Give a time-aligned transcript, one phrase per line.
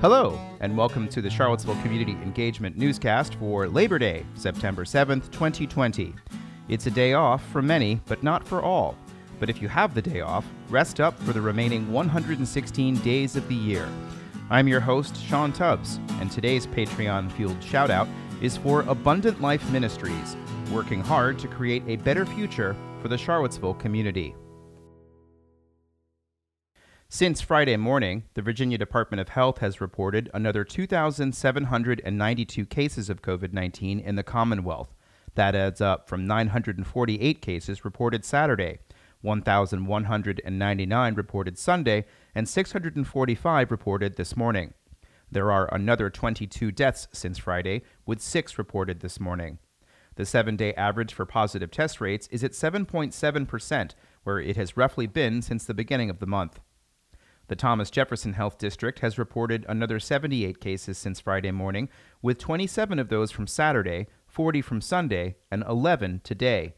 [0.00, 6.14] Hello, and welcome to the Charlottesville Community Engagement Newscast for Labor Day, September 7th, 2020.
[6.68, 8.96] It's a day off for many, but not for all.
[9.40, 13.48] But if you have the day off, rest up for the remaining 116 days of
[13.48, 13.88] the year.
[14.50, 18.08] I'm your host, Sean Tubbs, and today's Patreon fueled shoutout
[18.40, 20.36] is for Abundant Life Ministries,
[20.70, 24.36] working hard to create a better future for the Charlottesville community.
[27.10, 33.54] Since Friday morning, the Virginia Department of Health has reported another 2,792 cases of COVID
[33.54, 34.94] 19 in the Commonwealth.
[35.34, 38.80] That adds up from 948 cases reported Saturday,
[39.22, 44.74] 1,199 reported Sunday, and 645 reported this morning.
[45.32, 49.60] There are another 22 deaths since Friday, with six reported this morning.
[50.16, 55.06] The seven day average for positive test rates is at 7.7%, where it has roughly
[55.06, 56.60] been since the beginning of the month.
[57.48, 61.88] The Thomas Jefferson Health District has reported another 78 cases since Friday morning,
[62.20, 66.74] with 27 of those from Saturday, 40 from Sunday, and 11 today.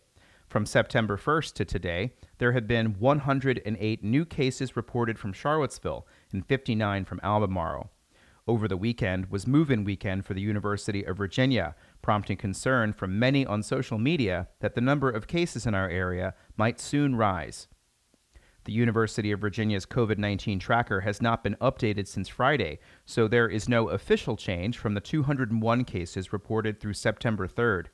[0.47, 6.47] From September 1st to today, there have been 108 new cases reported from Charlottesville and
[6.47, 7.91] 59 from Albemarle.
[8.47, 13.19] Over the weekend was move in weekend for the University of Virginia, prompting concern from
[13.19, 17.67] many on social media that the number of cases in our area might soon rise.
[18.64, 23.48] The University of Virginia's COVID 19 tracker has not been updated since Friday, so there
[23.48, 27.86] is no official change from the 201 cases reported through September 3rd.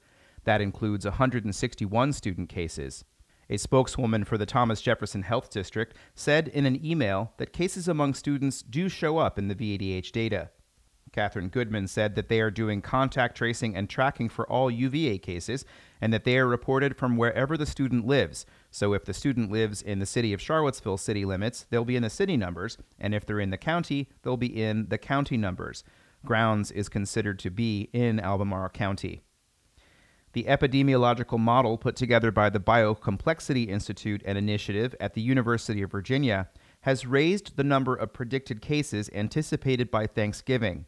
[0.45, 3.05] That includes 161 student cases.
[3.49, 8.15] A spokeswoman for the Thomas Jefferson Health District said in an email that cases among
[8.15, 10.51] students do show up in the VADH data.
[11.13, 15.65] Catherine Goodman said that they are doing contact tracing and tracking for all UVA cases
[16.01, 18.45] and that they are reported from wherever the student lives.
[18.77, 22.03] So if the student lives in the city of Charlottesville city limits, they'll be in
[22.03, 25.83] the city numbers, and if they're in the county, they'll be in the county numbers.
[26.27, 29.23] Grounds is considered to be in Albemarle County.
[30.35, 35.91] The epidemiological model put together by the Biocomplexity Institute and Initiative at the University of
[35.91, 36.51] Virginia
[36.83, 40.85] has raised the number of predicted cases anticipated by Thanksgiving.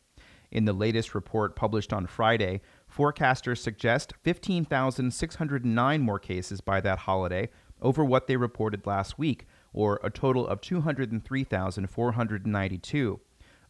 [0.50, 2.60] In the latest report published on Friday,
[2.94, 7.48] forecasters suggest 15,609 more cases by that holiday
[7.80, 13.20] over what they reported last week, or a total of 203,492.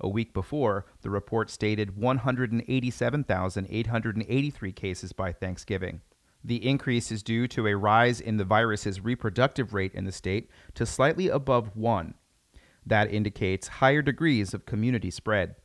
[0.01, 6.01] A week before, the report stated 187,883 cases by Thanksgiving.
[6.45, 10.49] The increase is due to a rise in the virus's reproductive rate in the state
[10.75, 12.15] to slightly above 1.
[12.87, 15.57] That indicates higher degrees of community spread.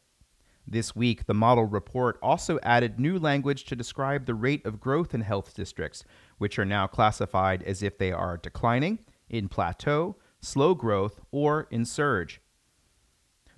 [0.66, 5.14] This week, the model report also added new language to describe the rate of growth
[5.14, 6.04] in health districts,
[6.38, 11.86] which are now classified as if they are declining, in plateau, slow growth, or in
[11.86, 12.40] surge.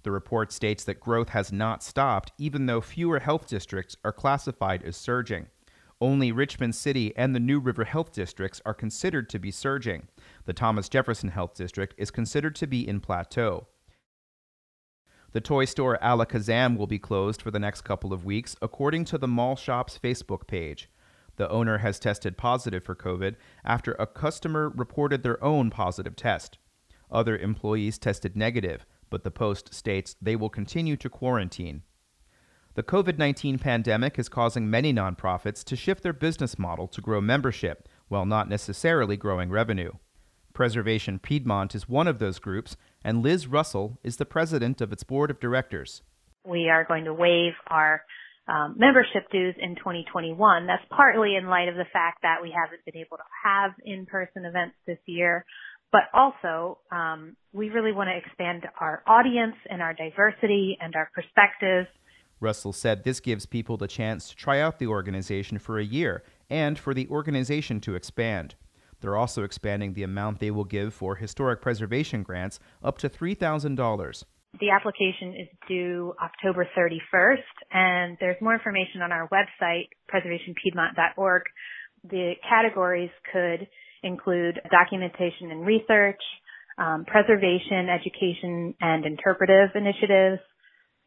[0.04, 4.84] The report states that growth has not stopped, even though fewer health districts are classified
[4.84, 5.48] as surging.
[6.02, 10.08] Only Richmond City and the New River Health Districts are considered to be surging.
[10.46, 13.68] The Thomas Jefferson Health District is considered to be in plateau.
[15.36, 19.18] The toy store Alakazam will be closed for the next couple of weeks, according to
[19.18, 20.90] the mall shop's Facebook page.
[21.36, 23.36] The owner has tested positive for COVID
[23.66, 26.58] after a customer reported their own positive test.
[27.12, 31.84] Other employees tested negative, but the Post states they will continue to quarantine.
[32.76, 37.20] The COVID 19 pandemic is causing many nonprofits to shift their business model to grow
[37.20, 39.92] membership while not necessarily growing revenue.
[40.54, 45.04] Preservation Piedmont is one of those groups, and Liz Russell is the president of its
[45.04, 46.02] board of directors.
[46.44, 48.02] We are going to waive our
[48.48, 50.66] um, membership dues in 2021.
[50.66, 54.46] That's partly in light of the fact that we haven't been able to have in-person
[54.46, 55.46] events this year,
[55.92, 61.12] but also um, we really want to expand our audience and our diversity and our
[61.14, 61.88] perspectives.
[62.40, 66.24] Russell said this gives people the chance to try out the organization for a year
[66.50, 68.56] and for the organization to expand.
[69.06, 74.24] They're also expanding the amount they will give for historic preservation grants up to $3,000.
[74.60, 77.38] The application is due October 31st,
[77.72, 81.44] and there's more information on our website, preservationpiedmont.org.
[82.10, 83.68] The categories could
[84.02, 86.22] include documentation and research,
[86.80, 90.42] um, preservation, education, and interpretive initiatives,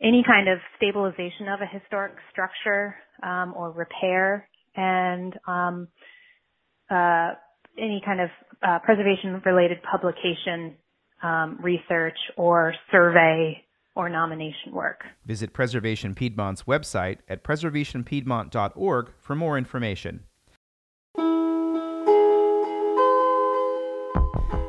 [0.00, 5.88] any kind of stabilization of a historic structure um, or repair, and um,
[6.88, 7.32] uh,
[7.78, 8.30] any kind of
[8.62, 10.76] uh, preservation related publication,
[11.22, 13.64] um, research, or survey
[13.94, 15.02] or nomination work.
[15.26, 20.24] Visit Preservation Piedmont's website at preservationpiedmont.org for more information.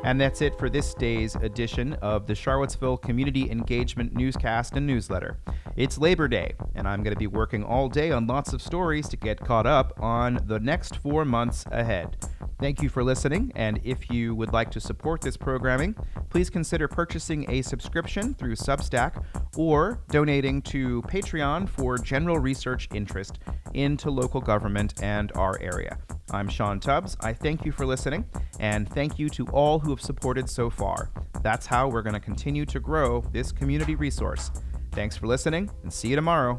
[0.02, 5.38] And that's it for this day's edition of the Charlottesville Community Engagement Newscast and Newsletter.
[5.76, 9.08] It's Labor Day, and I'm going to be working all day on lots of stories
[9.10, 12.16] to get caught up on the next four months ahead.
[12.58, 15.94] Thank you for listening, and if you would like to support this programming,
[16.30, 19.22] please consider purchasing a subscription through Substack
[19.56, 23.38] or donating to Patreon for general research interest
[23.74, 25.98] into local government and our area.
[26.32, 27.16] I'm Sean Tubbs.
[27.20, 28.24] I thank you for listening,
[28.58, 31.10] and thank you to all who have supported so far.
[31.42, 34.50] That's how we're going to continue to grow this community resource.
[34.92, 36.58] Thanks for listening, and see you tomorrow.